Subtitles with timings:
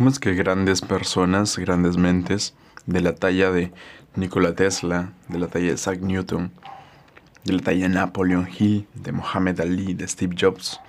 [0.00, 2.54] ¿Cómo es que grandes personas, grandes mentes,
[2.86, 3.70] de la talla de
[4.16, 6.52] Nikola Tesla, de la talla de Isaac Newton,
[7.44, 10.80] de la talla de Napoleon Hill, de Mohammed Ali, de Steve Jobs,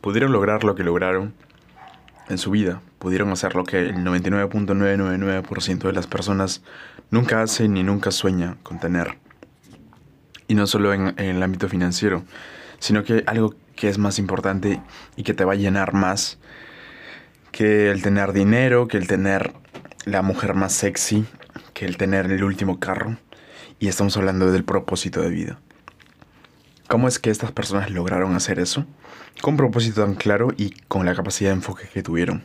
[0.00, 1.34] pudieron lograr lo que lograron
[2.30, 2.80] en su vida?
[2.98, 6.62] Pudieron hacer lo que el 99.999% de las personas
[7.10, 9.18] nunca hacen ni nunca sueña con tener.
[10.48, 12.24] Y no solo en el ámbito financiero,
[12.78, 14.80] sino que algo que es más importante
[15.16, 16.38] y que te va a llenar más
[17.56, 19.54] que el tener dinero, que el tener
[20.04, 21.24] la mujer más sexy,
[21.72, 23.16] que el tener el último carro.
[23.78, 25.58] Y estamos hablando del propósito de vida.
[26.86, 28.84] ¿Cómo es que estas personas lograron hacer eso?
[29.40, 32.42] Con propósito tan claro y con la capacidad de enfoque que tuvieron.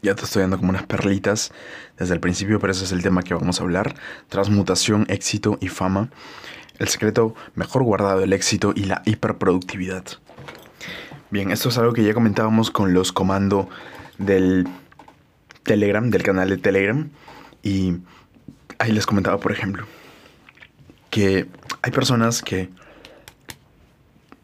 [0.00, 1.52] Ya te estoy dando como unas perlitas
[1.98, 3.94] desde el principio, pero ese es el tema que vamos a hablar.
[4.30, 6.08] Transmutación, éxito y fama.
[6.78, 10.04] El secreto mejor guardado del éxito y la hiperproductividad.
[11.30, 13.66] Bien, esto es algo que ya comentábamos con los comandos
[14.18, 14.68] del
[15.62, 17.10] Telegram, del canal de Telegram.
[17.62, 17.96] Y
[18.78, 19.84] ahí les comentaba, por ejemplo,
[21.10, 21.46] que
[21.82, 22.70] hay personas que...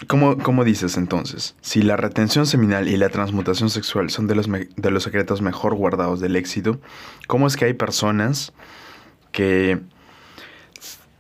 [0.07, 1.55] ¿Cómo, ¿Cómo, dices entonces?
[1.61, 5.75] Si la retención seminal y la transmutación sexual son de los, de los secretos mejor
[5.75, 6.81] guardados del éxito,
[7.27, 8.55] ¿cómo es que hay personas
[9.31, 9.79] que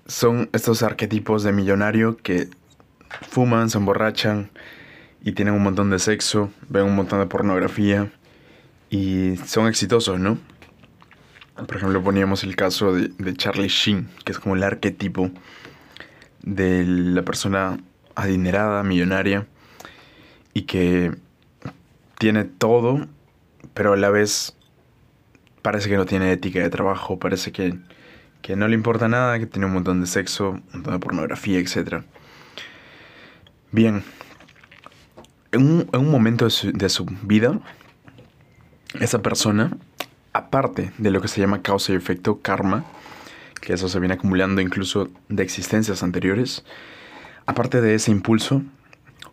[0.06, 2.48] son estos arquetipos de millonario que
[3.28, 4.50] fuman, se emborrachan
[5.22, 8.10] y tienen un montón de sexo, ven un montón de pornografía,
[8.90, 10.38] y son exitosos, ¿no?
[11.54, 15.30] Por ejemplo, poníamos el caso de, Charlie Sheen, que es como el arquetipo
[16.42, 17.78] de la persona
[18.14, 19.46] adinerada, millonaria,
[20.54, 21.14] y que
[22.18, 23.06] tiene todo,
[23.74, 24.56] pero a la vez
[25.62, 27.78] parece que no tiene ética de trabajo, parece que,
[28.42, 31.58] que no le importa nada, que tiene un montón de sexo, un montón de pornografía,
[31.58, 32.02] etc.
[33.70, 34.02] Bien,
[35.52, 37.60] en un, en un momento de su, de su vida,
[39.00, 39.76] esa persona,
[40.32, 42.84] aparte de lo que se llama causa y efecto karma,
[43.60, 46.64] que eso se viene acumulando incluso de existencias anteriores,
[47.46, 48.62] aparte de ese impulso,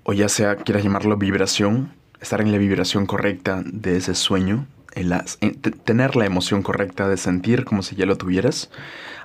[0.04, 4.66] o ya sea quieras llamarlo vibración, estar en la vibración correcta de ese sueño,
[4.96, 8.72] en tener la emoción correcta de sentir como si ya lo tuvieras,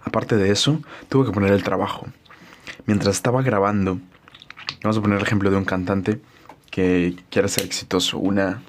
[0.03, 2.07] aparte de eso, tuvo que poner el trabajo.
[2.85, 3.99] Mientras estaba grabando,
[4.83, 6.21] vamos a poner el ejemplo de un cantante
[6.71, 8.63] que quiere ser exitoso, una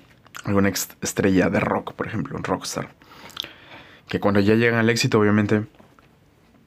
[0.44, 2.90] alguna estrella de rock, por ejemplo, un rockstar,
[4.08, 5.64] que cuando ya llegan al éxito, obviamente,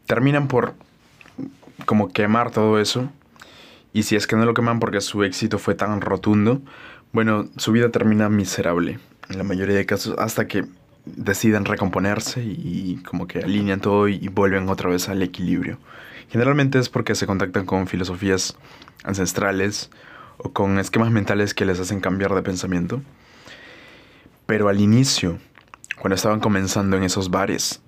[0.06, 0.75] terminan por
[1.84, 3.10] como quemar todo eso.
[3.92, 6.60] Y si es que no lo queman porque su éxito fue tan rotundo,
[7.12, 8.98] bueno, su vida termina miserable,
[9.31, 10.64] en la mayoría de casos, hasta que
[11.06, 15.78] deciden recomponerse y como que alinean todo y vuelven otra vez al equilibrio.
[16.28, 18.56] Generalmente es porque se contactan con filosofías
[19.04, 19.91] ancestrales
[20.38, 23.00] o con esquemas mentales que les hacen cambiar de pensamiento.
[24.46, 25.38] Pero al inicio,
[25.98, 27.82] cuando estaban comenzando en esos bares,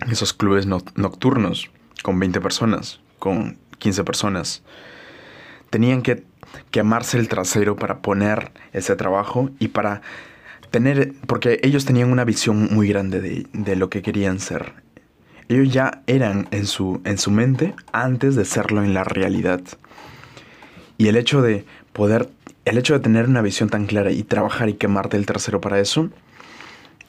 [0.00, 1.70] en esos clubes nocturnos,
[2.02, 4.62] con 20 personas, con 15 personas,
[5.70, 6.24] tenían que
[6.70, 10.02] quemarse el trasero para poner ese trabajo y para
[10.70, 14.72] tener, porque ellos tenían una visión muy grande de, de lo que querían ser.
[15.48, 19.60] Ellos ya eran en su, en su mente antes de serlo en la realidad.
[20.96, 22.30] Y el hecho de poder
[22.64, 25.80] el hecho de tener una visión tan clara y trabajar y quemarte el trasero para
[25.80, 26.10] eso,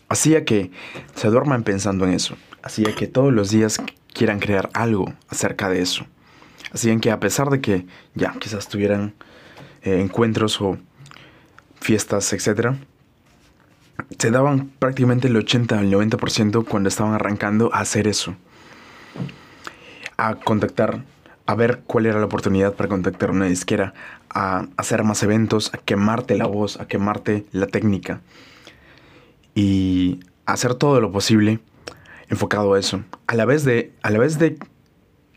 [0.09, 0.71] hacía que
[1.15, 2.35] se duerman pensando en eso.
[2.63, 3.81] Hacía que todos los días
[4.13, 6.05] quieran crear algo acerca de eso.
[6.73, 7.85] Hacían que a pesar de que
[8.15, 9.13] ya quizás tuvieran
[9.81, 10.77] eh, encuentros o
[11.79, 12.75] fiestas, etc.,
[14.17, 18.35] se daban prácticamente el 80 al 90% cuando estaban arrancando a hacer eso.
[20.17, 21.03] A contactar
[21.51, 23.93] a ver cuál era la oportunidad para contactar una disquera,
[24.29, 28.21] a hacer más eventos, a quemarte la voz, a quemarte la técnica
[29.53, 31.59] y hacer todo lo posible
[32.29, 33.03] enfocado a eso.
[33.27, 34.57] A la vez de, a la vez de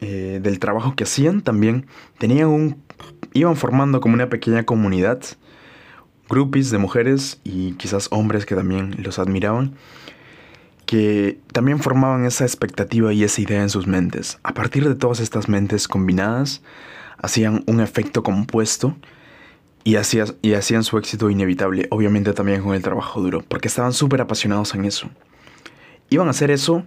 [0.01, 1.87] eh, del trabajo que hacían, también
[2.19, 2.83] tenían un,
[3.33, 5.21] iban formando como una pequeña comunidad,
[6.29, 9.75] grupis de mujeres y quizás hombres que también los admiraban
[10.95, 14.39] que también formaban esa expectativa y esa idea en sus mentes.
[14.45, 16.63] A partir de todas estas mentes combinadas,
[17.19, 18.95] hacían un efecto compuesto
[19.83, 24.21] y, y hacían su éxito inevitable, obviamente también con el trabajo duro, porque estaban súper
[24.21, 25.11] apasionados en eso.
[26.11, 26.85] Iban a hacer eso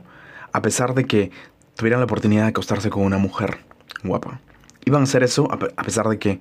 [0.54, 1.32] a pesar de que
[1.76, 3.58] tuvieran la oportunidad de acostarse con una mujer
[4.06, 4.40] guapa.
[4.86, 6.40] Iban a hacer eso a pesar de que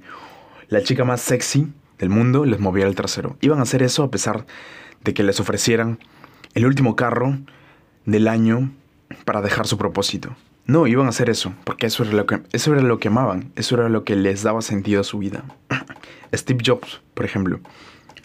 [0.68, 1.66] la chica más sexy
[1.98, 3.36] del mundo les movía el trasero.
[3.40, 4.46] Iban a hacer eso a pesar
[5.02, 5.98] de que les ofrecieran
[6.56, 7.38] el último carro
[8.06, 8.72] del año
[9.26, 10.34] para dejar su propósito.
[10.64, 13.52] No, iban a hacer eso, porque eso era lo que, eso era lo que amaban,
[13.56, 15.44] eso era lo que les daba sentido a su vida.
[16.34, 17.60] Steve Jobs, por ejemplo,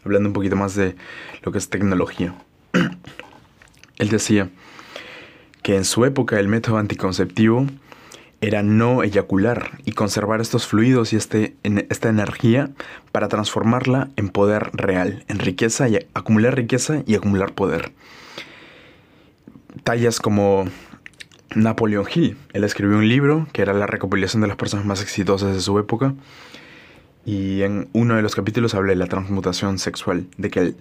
[0.05, 0.95] hablando un poquito más de
[1.43, 2.33] lo que es tecnología.
[3.97, 4.49] Él decía
[5.61, 7.67] que en su época el método anticonceptivo
[8.41, 12.71] era no eyacular y conservar estos fluidos y este, esta energía
[13.11, 17.91] para transformarla en poder real, en riqueza y acumular riqueza y acumular poder.
[19.83, 20.65] Tallas como
[21.55, 25.53] Napoleon Hill, él escribió un libro que era la recopilación de las personas más exitosas
[25.53, 26.15] de su época
[27.25, 30.73] y en uno de los capítulos habla de la transmutación sexual, de que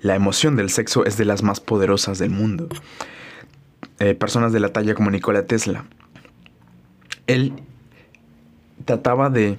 [0.00, 2.68] la emoción del sexo es de las más poderosas del mundo.
[4.00, 5.86] Eh, personas de la talla como Nikola Tesla,
[7.26, 7.52] él
[8.84, 9.58] trataba de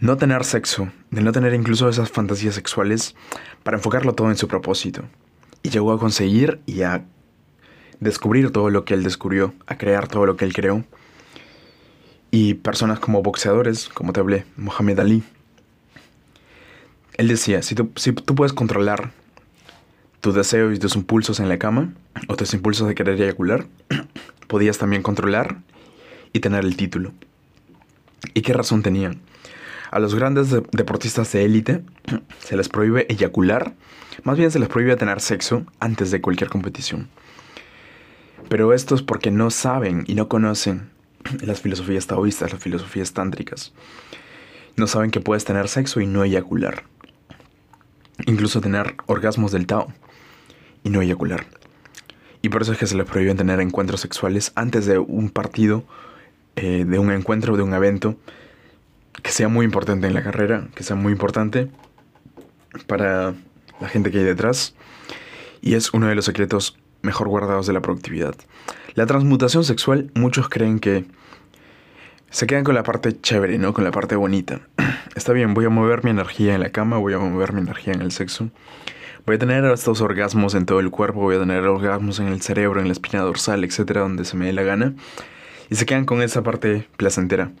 [0.00, 3.14] no tener sexo, de no tener incluso esas fantasías sexuales,
[3.62, 5.02] para enfocarlo todo en su propósito.
[5.62, 7.04] Y llegó a conseguir y a
[8.00, 10.84] descubrir todo lo que él descubrió, a crear todo lo que él creó.
[12.30, 15.22] Y personas como boxeadores, como te hablé, Mohamed Ali.
[17.14, 17.90] Él decía, si tú,
[18.34, 19.12] puedes controlar
[20.22, 21.92] tus deseos y tus impulsos en la cama,
[22.28, 23.66] o tus impulsos de querer eyacular,
[24.48, 25.58] podías también controlar
[26.32, 27.12] y tener el título.
[28.34, 29.20] ¿Y qué razón tenían?
[29.90, 31.82] A los grandes deportistas de élite
[32.38, 33.74] se les prohíbe eyacular,
[34.22, 37.08] más bien se les prohíbe tener sexo antes de cualquier competición.
[38.48, 40.90] Pero esto es porque no saben y no conocen
[41.42, 43.72] las filosofías taoístas, las filosofías tántricas.
[44.76, 46.84] No saben que puedes tener sexo y no eyacular.
[48.26, 49.92] Incluso tener orgasmos del Tao
[50.84, 51.46] y no eyacular.
[52.42, 55.84] Y por eso es que se les prohíben tener encuentros sexuales antes de un partido
[56.62, 58.16] eh, de un encuentro, de un evento
[59.22, 61.70] que sea muy importante en la carrera, que sea muy importante
[62.86, 63.32] para
[63.80, 64.74] la gente que hay detrás.
[65.62, 68.34] Y es uno de los secretos mejor guardados de la productividad.
[68.92, 71.06] La transmutación sexual, muchos creen que
[72.28, 73.72] se quedan con la parte chévere, ¿no?
[73.72, 74.60] Con la parte bonita.
[75.16, 77.94] Está bien, voy a mover mi energía en la cama, voy a mover mi energía
[77.94, 78.50] en el sexo.
[79.24, 82.42] Voy a tener estos orgasmos en todo el cuerpo, voy a tener orgasmos en el
[82.42, 84.94] cerebro, en la espina dorsal, etcétera, donde se me dé la gana
[85.70, 87.52] y se quedan con esa parte placentera.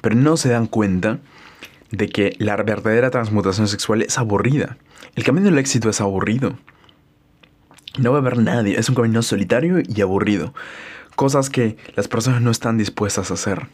[0.00, 1.18] Pero no se dan cuenta
[1.90, 4.76] de que la verdadera transmutación sexual es aburrida.
[5.14, 6.58] El camino del éxito es aburrido.
[7.98, 10.52] No va a haber nadie, es un camino solitario y aburrido.
[11.14, 13.68] Cosas que las personas no están dispuestas a hacer.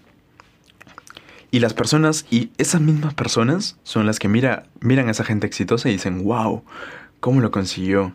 [1.50, 5.46] Y las personas, y esas mismas personas son las que mira, miran a esa gente
[5.46, 6.62] exitosa y dicen, wow,
[7.20, 8.14] ¿cómo lo consiguió?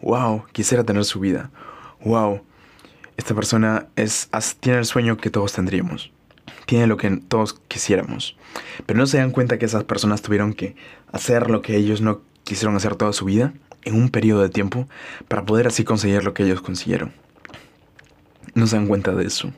[0.00, 1.50] Wow, quisiera tener su vida.
[2.04, 2.42] Wow,
[3.16, 3.86] esta persona
[4.60, 6.10] tiene el sueño que todos tendríamos.
[6.66, 8.36] Tiene lo que todos quisiéramos.
[8.86, 10.76] Pero no se dan cuenta que esas personas tuvieron que
[11.12, 13.52] hacer lo que ellos no quisieron hacer toda su vida
[13.84, 14.88] en un periodo de tiempo
[15.28, 17.12] para poder así conseguir lo que ellos consiguieron.
[18.54, 19.52] No se dan cuenta de eso.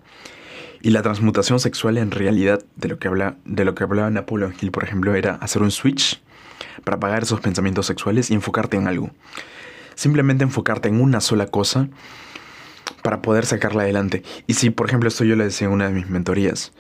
[0.82, 4.55] Y la transmutación sexual en realidad de lo que habla de lo que hablaba Napoleon
[4.61, 6.20] Hill, por ejemplo, era hacer un switch
[6.85, 9.11] para apagar esos pensamientos sexuales y enfocarte en algo.
[9.94, 11.88] Simplemente enfocarte en una sola cosa
[13.06, 14.25] para poder sacarla adelante.
[14.49, 16.73] Y si, por ejemplo, esto yo le decía en una de mis mentorías,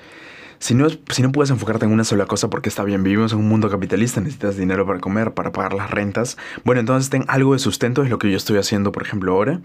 [0.58, 3.38] si no, si no puedes enfocarte en una sola cosa porque está bien, vivimos en
[3.38, 7.52] un mundo capitalista, necesitas dinero para comer, para pagar las rentas, bueno, entonces ten algo
[7.52, 9.60] de sustento, es lo que yo estoy haciendo, por ejemplo, ahora.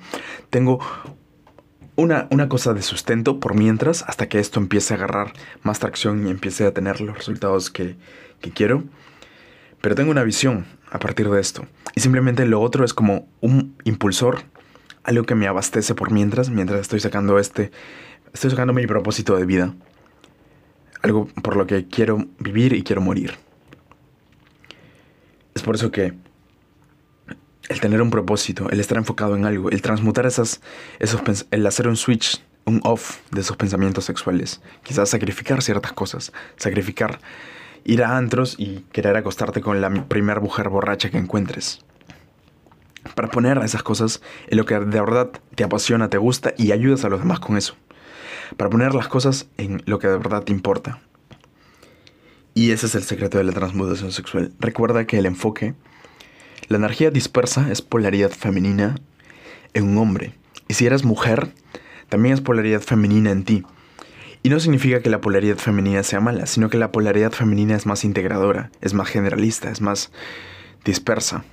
[0.51, 0.79] Tengo
[1.95, 5.33] una, una, cosa de sustento por mientras, hasta que esto empiece a agarrar
[5.63, 7.95] más tracción y empiece a tener los resultados que,
[8.39, 8.83] que quiero.
[9.81, 11.65] Pero tengo una visión a partir de esto.
[11.95, 14.43] Y simplemente lo otro es como un impulsor
[15.03, 17.71] algo que me abastece por mientras, mientras estoy sacando este,
[18.33, 19.73] estoy sacando mi propósito de vida.
[21.01, 23.35] Algo por lo que quiero vivir y quiero morir.
[25.55, 26.13] Es por eso que
[27.69, 30.61] el tener un propósito, el estar enfocado en algo, el transmutar esas,
[30.99, 36.31] esos, el hacer un switch, un off de esos pensamientos sexuales, quizás sacrificar ciertas cosas,
[36.57, 37.19] sacrificar
[37.83, 41.83] ir a antros y querer acostarte con la primera mujer borracha que encuentres
[43.15, 47.03] para poner esas cosas en lo que de verdad te apasiona, te gusta y ayudas
[47.05, 47.75] a los demás con eso.
[48.57, 51.01] Para poner las cosas en lo que de verdad te importa.
[52.53, 54.51] Y ese es el secreto de la transmutación sexual.
[54.59, 55.73] Recuerda que el enfoque,
[56.67, 58.95] la energía dispersa es polaridad femenina
[59.73, 60.33] en un hombre.
[60.67, 61.53] Y si eres mujer,
[62.09, 63.63] también es polaridad femenina en ti.
[64.43, 67.85] Y no significa que la polaridad femenina sea mala, sino que la polaridad femenina es
[67.85, 70.11] más integradora, es más generalista, es más
[70.83, 71.45] dispersa.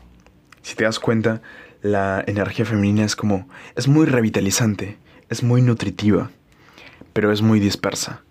[0.63, 1.43] Si te das cuenta,
[1.83, 4.99] la energía femenina es como, es muy revitalizante,
[5.29, 6.31] es muy nutritiva,
[7.13, 8.23] pero es muy dispersa.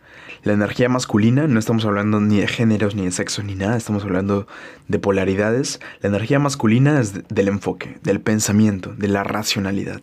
[0.43, 4.03] La energía masculina, no estamos hablando ni de géneros, ni de sexo, ni nada, estamos
[4.03, 4.47] hablando
[4.87, 5.79] de polaridades.
[6.01, 10.01] La energía masculina es del enfoque, del pensamiento, de la racionalidad.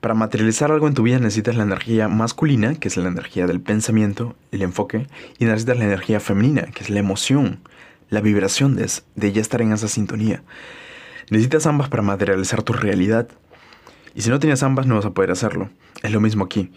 [0.00, 3.60] Para materializar algo en tu vida necesitas la energía masculina, que es la energía del
[3.60, 5.06] pensamiento, el enfoque,
[5.38, 7.60] y necesitas la energía femenina, que es la emoción,
[8.10, 10.42] la vibración de, de ya estar en esa sintonía.
[11.32, 13.26] Necesitas ambas para materializar tu realidad.
[14.14, 15.70] Y si no tienes ambas, no vas a poder hacerlo.
[16.02, 16.70] Es lo mismo aquí.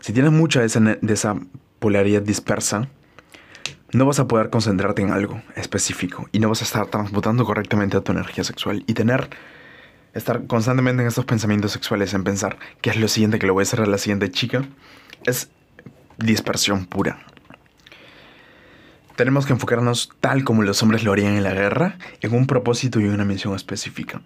[0.00, 1.36] Si tienes mucha de esa,
[1.80, 2.88] polaridad dispersa,
[3.92, 7.98] no vas a poder concentrarte en algo específico y no vas a estar transmutando correctamente
[7.98, 9.28] a tu energía sexual y tener
[10.14, 13.60] estar constantemente en estos pensamientos sexuales en pensar qué es lo siguiente que le voy
[13.60, 14.64] a hacer a la siguiente chica
[15.26, 15.50] es
[16.16, 17.18] dispersión pura.
[19.20, 23.00] Tenemos que enfocarnos tal como los hombres lo harían en la guerra, en un propósito
[23.00, 24.22] y una misión específica.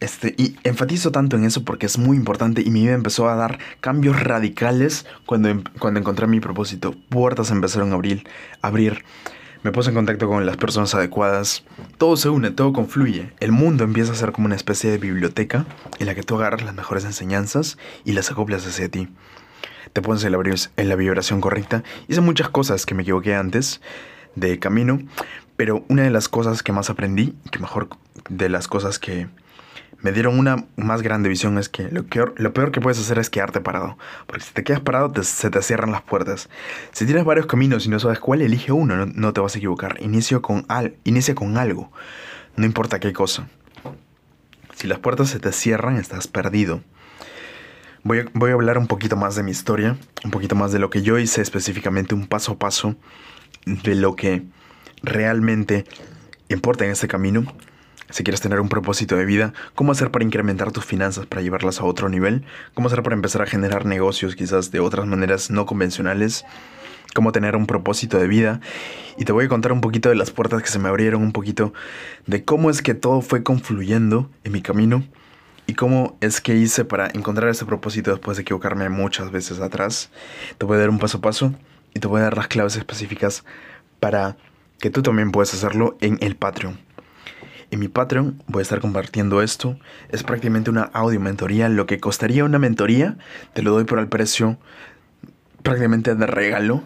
[0.00, 3.36] Este, y enfatizo tanto en eso porque es muy importante y mi vida empezó a
[3.36, 6.96] dar cambios radicales cuando, em, cuando encontré mi propósito.
[7.10, 8.26] Puertas empezaron a abrir,
[8.60, 9.04] abrir.
[9.62, 11.62] Me puse en contacto con las personas adecuadas.
[11.96, 13.32] Todo se une, todo confluye.
[13.38, 15.64] El mundo empieza a ser como una especie de biblioteca
[16.00, 19.10] en la que tú agarras las mejores enseñanzas y las acoplas hacia ti.
[19.92, 20.38] Te pones en la,
[20.76, 21.82] en la vibración correcta.
[22.08, 23.80] Hice muchas cosas que me equivoqué antes
[24.34, 24.98] de camino,
[25.56, 27.88] pero una de las cosas que más aprendí, que mejor
[28.28, 29.28] de las cosas que
[30.04, 33.18] me dieron una más grande visión es que lo, peor, lo peor que puedes hacer
[33.18, 33.96] es quedarte parado.
[34.26, 36.50] Porque si te quedas parado se te cierran las puertas.
[36.92, 39.96] Si tienes varios caminos y no sabes cuál, elige uno, no, te vas a equivocar.
[40.02, 41.90] Inicia con algo,
[42.56, 43.48] no importa qué cosa.
[44.74, 46.82] Si las puertas se te cierran, estás perdido.
[48.06, 51.00] Voy a, hablar un poquito más de mi historia, un poquito más de lo que
[51.00, 52.96] yo hice específicamente, un paso a paso
[53.64, 54.42] de lo que
[55.02, 55.86] realmente
[56.50, 57.46] importa en este camino.
[58.10, 61.80] Si quieres tener un propósito de vida, cómo hacer para incrementar tus finanzas para llevarlas
[61.80, 62.44] a otro nivel,
[62.74, 66.44] cómo hacer para empezar a generar negocios quizás de otras maneras no convencionales,
[67.14, 68.60] cómo tener un propósito de vida.
[69.16, 71.32] Y te voy a contar un poquito de las puertas que se me abrieron, un
[71.32, 71.72] poquito
[72.26, 75.04] de cómo es que todo fue confluyendo en mi camino
[75.66, 80.10] y cómo es que hice para encontrar ese propósito después de equivocarme muchas veces atrás.
[80.58, 81.54] Te voy a dar un paso a paso
[81.94, 83.44] y te voy a dar las claves específicas
[84.00, 84.36] para
[84.78, 86.78] que tú también puedas hacerlo en el Patreon.
[87.70, 89.78] En mi Patreon voy a estar compartiendo esto.
[90.10, 91.68] Es prácticamente una audio mentoría.
[91.68, 93.16] Lo que costaría una mentoría,
[93.52, 94.58] te lo doy por el precio
[95.62, 96.82] prácticamente de regalo,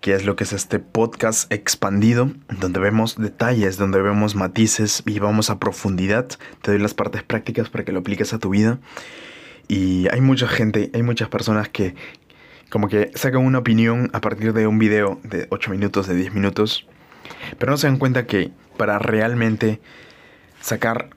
[0.00, 5.18] que es lo que es este podcast expandido, donde vemos detalles, donde vemos matices y
[5.18, 6.28] vamos a profundidad.
[6.62, 8.78] Te doy las partes prácticas para que lo apliques a tu vida.
[9.66, 11.94] Y hay mucha gente, hay muchas personas que
[12.70, 16.34] como que sacan una opinión a partir de un video de 8 minutos, de 10
[16.34, 16.86] minutos,
[17.58, 19.80] pero no se dan cuenta que para realmente
[20.60, 21.10] sacar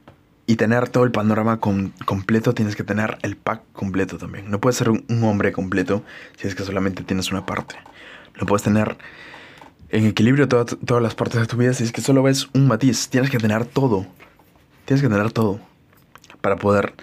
[0.47, 4.49] y tener todo el panorama completo, tienes que tener el pack completo también.
[4.49, 6.03] No puedes ser un, hombre completo
[6.37, 7.75] si es que solamente tienes una parte.
[8.39, 8.97] No puedes tener
[9.89, 13.09] en equilibrio todas las partes de tu vida si es que solo ves un matiz.
[13.09, 14.05] Tienes que tener todo.
[14.85, 15.59] Tienes que tener todo
[16.41, 16.93] para poder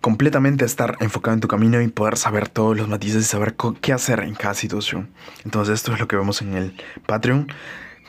[0.00, 3.92] completamente estar enfocado en tu camino y poder saber todos los matices y saber qué
[3.92, 5.10] hacer en cada situación.
[5.44, 6.74] Entonces esto es lo que vemos en el
[7.06, 7.48] Patreon.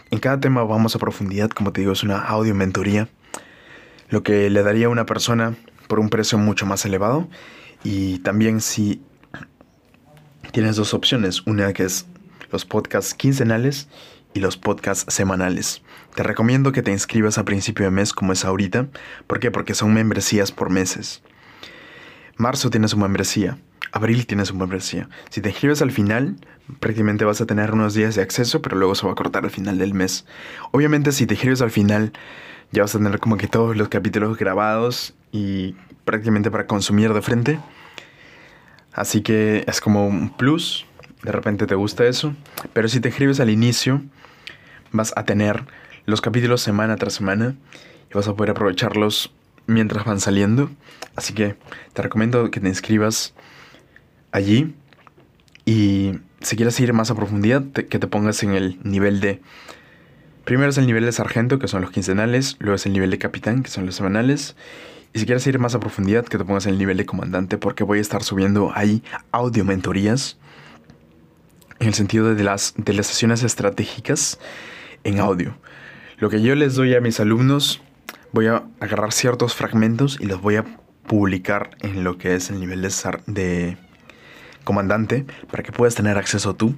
[0.09, 3.09] En cada tema vamos a profundidad, como te digo, es una audio mentoría,
[4.09, 5.55] lo que le daría a una persona
[5.87, 7.27] por un precio mucho más elevado.
[7.83, 9.01] Y también si
[10.51, 12.05] tienes dos opciones, una que es
[12.51, 13.87] los podcasts quincenales
[14.33, 15.81] y los podcasts semanales.
[16.15, 18.87] Te recomiendo que te inscribas a principio de mes como es ahorita.
[19.27, 19.51] ¿Por qué?
[19.51, 21.21] Porque son membresías por meses.
[22.35, 23.57] Marzo tiene su membresía.
[23.93, 25.09] Abril tiene su membresía.
[25.29, 26.37] Si te inscribes al final,
[26.79, 29.51] prácticamente vas a tener unos días de acceso, pero luego se va a cortar al
[29.51, 30.25] final del mes.
[30.71, 32.13] Obviamente, si te inscribes al final,
[32.71, 37.21] ya vas a tener como que todos los capítulos grabados y prácticamente para consumir de
[37.21, 37.59] frente.
[38.93, 40.85] Así que es como un plus.
[41.23, 42.33] De repente te gusta eso.
[42.73, 44.01] Pero si te inscribes al inicio,
[44.91, 45.63] vas a tener
[46.05, 47.55] los capítulos semana tras semana
[48.09, 49.33] y vas a poder aprovecharlos
[49.67, 50.69] mientras van saliendo.
[51.15, 51.55] Así que
[51.93, 53.33] te recomiendo que te inscribas
[54.31, 54.73] allí
[55.65, 59.41] y si quieres ir más a profundidad, que te pongas en el nivel de...
[60.43, 63.19] Primero es el nivel de sargento, que son los quincenales, luego es el nivel de
[63.19, 64.55] capitán, que son los semanales.
[65.13, 67.57] Y si quieres ir más a profundidad, que te pongas en el nivel de comandante,
[67.57, 70.37] porque voy a estar subiendo ahí audio mentorías,
[71.79, 74.39] en el sentido de las, de las sesiones estratégicas
[75.03, 75.57] en audio.
[76.17, 77.81] Lo que yo les doy a mis alumnos,
[78.31, 80.65] voy a agarrar ciertos fragmentos y los voy a
[81.07, 82.91] publicar en lo que es el nivel de,
[83.25, 83.77] de
[84.63, 86.75] comandante para que puedas tener acceso tú,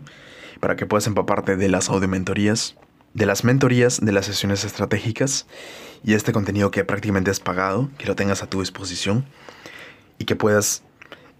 [0.60, 2.78] para que puedas empaparte de las audiomentorías,
[3.14, 5.46] de las mentorías, de las sesiones estratégicas
[6.04, 9.26] y este contenido que prácticamente es pagado, que lo tengas a tu disposición
[10.18, 10.84] y que puedas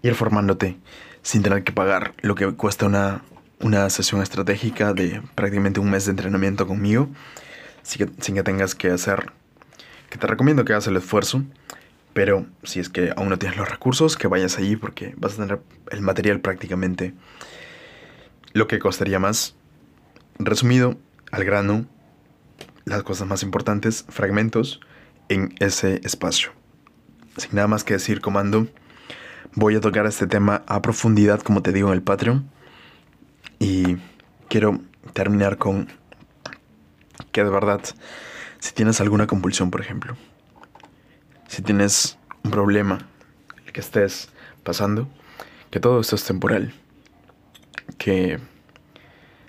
[0.02, 0.76] ir formándote
[1.22, 3.22] sin tener que pagar lo que cuesta una,
[3.60, 7.08] una sesión estratégica de prácticamente un mes de entrenamiento conmigo,
[7.82, 9.32] sin que, sin que tengas que hacer,
[10.10, 11.42] que te recomiendo que hagas el esfuerzo
[12.14, 15.42] pero si es que aún no tienes los recursos, que vayas allí porque vas a
[15.42, 17.12] tener el material prácticamente
[18.52, 19.56] lo que costaría más.
[20.38, 20.96] Resumido,
[21.34, 21.84] al grano,
[22.84, 24.80] las cosas más importantes, fragmentos,
[25.28, 26.52] en ese espacio.
[27.36, 28.68] Sin nada más que decir, comando,
[29.54, 32.48] voy a tocar este tema a profundidad, como te digo, en el Patreon.
[33.58, 33.96] Y
[34.48, 34.80] quiero
[35.12, 35.88] terminar con
[37.32, 37.80] que de verdad,
[38.60, 40.16] si tienes alguna compulsión, por ejemplo,
[41.48, 43.08] si tienes un problema
[43.72, 44.28] que estés
[44.62, 45.08] pasando,
[45.72, 46.72] que todo esto es temporal.
[47.98, 48.38] Que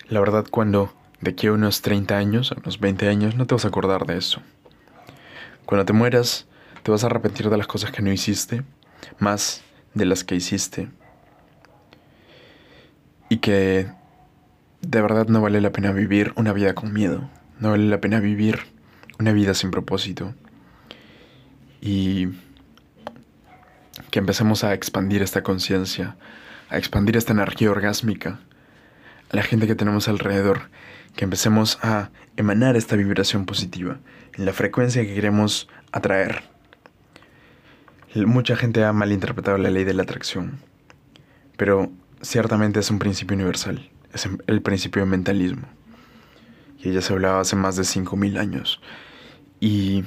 [0.08, 3.54] la verdad cuando de aquí a unos 30 años, a unos 20 años, no te
[3.54, 4.40] vas a acordar de eso.
[5.64, 6.46] Cuando te mueras,
[6.82, 8.62] te vas a arrepentir de las cosas que no hiciste,
[9.18, 9.62] más
[9.94, 10.88] de las que hiciste.
[13.28, 13.88] Y que
[14.82, 17.28] de verdad no vale la pena vivir una vida con miedo.
[17.58, 18.60] No vale la pena vivir
[19.18, 20.34] una vida sin propósito.
[21.80, 22.28] Y
[24.10, 26.16] que empecemos a expandir esta conciencia,
[26.68, 28.40] a expandir esta energía orgásmica
[29.30, 30.70] a la gente que tenemos alrededor,
[31.14, 33.98] que empecemos a emanar esta vibración positiva
[34.34, 36.44] en la frecuencia que queremos atraer.
[38.14, 40.58] Mucha gente ha malinterpretado la ley de la atracción,
[41.56, 41.90] pero
[42.22, 45.68] ciertamente es un principio universal, es el principio del mentalismo.
[46.82, 48.80] Y ya se hablaba hace más de 5.000 años.
[49.60, 50.04] Y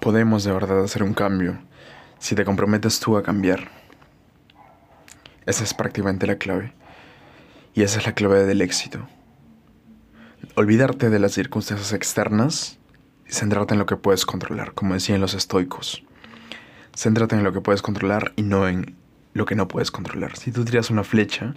[0.00, 1.58] podemos de verdad hacer un cambio
[2.18, 3.68] si te comprometes tú a cambiar.
[5.46, 6.72] Esa es prácticamente la clave.
[7.74, 9.08] Y esa es la clave del éxito.
[10.54, 12.78] Olvidarte de las circunstancias externas
[13.28, 16.04] y centrarte en lo que puedes controlar, como decían los estoicos.
[16.96, 18.94] Céntrate en lo que puedes controlar y no en
[19.32, 20.36] lo que no puedes controlar.
[20.36, 21.54] Si tú tiras una flecha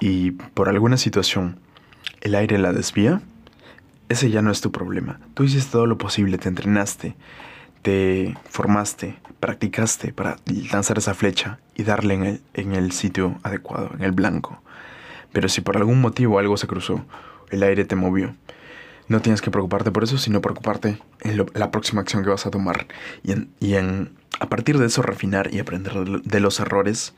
[0.00, 1.60] y por alguna situación
[2.20, 3.22] el aire la desvía,
[4.08, 5.20] ese ya no es tu problema.
[5.34, 7.14] Tú hiciste todo lo posible, te entrenaste,
[7.82, 10.38] te formaste, practicaste para
[10.72, 14.60] lanzar esa flecha y darle en el, en el sitio adecuado, en el blanco.
[15.32, 17.04] Pero si por algún motivo algo se cruzó,
[17.50, 18.34] el aire te movió,
[19.08, 22.50] no tienes que preocuparte por eso, sino preocuparte en la próxima acción que vas a
[22.50, 22.86] tomar.
[23.22, 27.14] Y, en, y en, a partir de eso refinar y aprender de los errores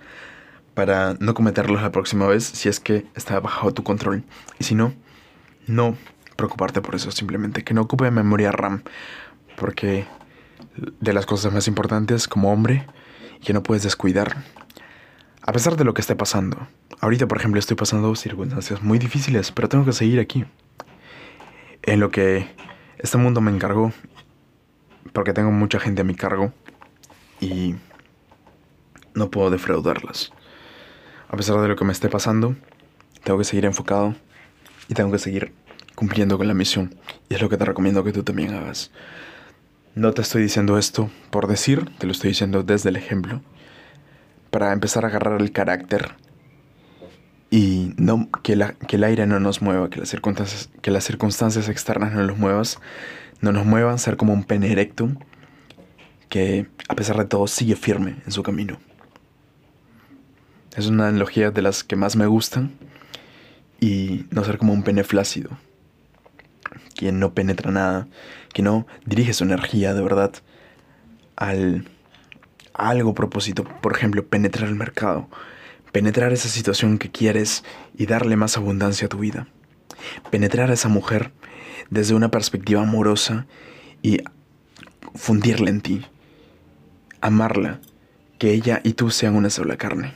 [0.75, 4.25] para no cometerlos la próxima vez si es que está bajo tu control.
[4.59, 4.93] Y si no,
[5.67, 5.97] no
[6.37, 8.83] preocuparte por eso, simplemente que no ocupe memoria RAM,
[9.57, 10.07] porque
[11.01, 12.87] de las cosas más importantes como hombre
[13.43, 14.43] que no puedes descuidar.
[15.43, 16.67] A pesar de lo que esté pasando.
[17.05, 20.47] Ahorita, por ejemplo, estoy pasando circunstancias muy difíciles, pero tengo que seguir aquí.
[21.83, 22.47] En lo que
[22.97, 23.93] este mundo me encargó,
[25.13, 26.55] porque tengo mucha gente a mi cargo
[27.43, 27.75] y
[29.13, 30.33] no puedo defraudarlas.
[31.29, 32.57] A pesar de lo que me esté pasando,
[33.23, 34.15] tengo que seguir enfocado
[34.89, 35.53] y tengo que seguir
[35.95, 36.95] cumpliendo con la misión.
[37.29, 38.91] Y es lo que te recomiendo que tú también hagas.
[39.95, 43.43] No te estoy diciendo esto por decir, te lo estoy diciendo desde el ejemplo,
[44.51, 46.24] para empezar a agarrar el carácter
[47.55, 52.25] y no que, la, que el aire no nos mueva, que las, circunstancias, externas no
[52.25, 52.81] nos muevas,
[53.41, 55.09] no nos muevan, ser como un pene erecto
[56.29, 58.79] que a pesar de todo sigue firme en su camino.
[60.77, 62.73] Es una analogía de las que más me gustan
[63.79, 65.51] y no ser como un pene flácido,
[66.97, 68.09] quien no penetra nada,
[68.53, 70.33] que no dirige su energía de verdad
[71.37, 71.87] al
[72.73, 75.29] algo propósito, por ejemplo, penetrar el mercado,
[75.95, 77.63] penetrar esa situación que quieres
[77.97, 79.47] y darle más abundancia a tu vida.
[80.29, 81.31] Penetrar a esa mujer
[81.89, 83.47] desde una perspectiva amorosa
[84.03, 84.19] y
[85.15, 86.05] fundirla en ti,
[87.21, 87.81] amarla,
[88.41, 90.15] que ella y tú sean una sola carne.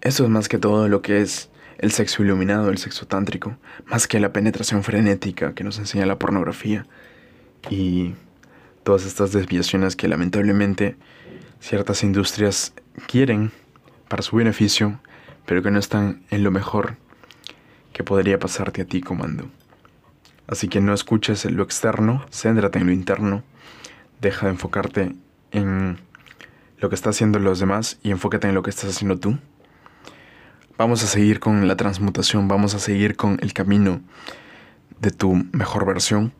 [0.00, 1.48] Eso es más que todo lo que es
[1.78, 6.18] el sexo iluminado, el sexo tántrico, más que la penetración frenética que nos enseña la
[6.18, 6.88] pornografía
[7.70, 8.14] y
[8.82, 10.96] todas estas desviaciones que lamentablemente
[11.60, 12.72] ciertas industrias
[13.06, 13.52] quieren
[14.08, 15.00] para su beneficio,
[15.46, 16.96] pero que no están en lo mejor
[17.92, 19.48] que podría pasarte a ti, comando.
[20.46, 23.42] Así que no escuches lo externo, céntrate en lo interno,
[24.20, 25.16] deja de enfocarte
[25.50, 25.98] en
[26.78, 29.38] lo que están haciendo los demás y enfócate en lo que estás haciendo tú.
[30.78, 34.02] Vamos a seguir con la transmutación, vamos a seguir con el camino
[35.00, 36.32] de tu mejor versión,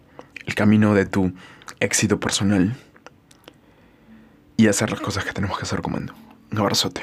[0.44, 1.32] el camino de tu
[1.80, 2.76] éxito personal
[4.56, 6.14] y hacer las cosas que tenemos que hacer comando.
[6.52, 7.02] Un abrazote.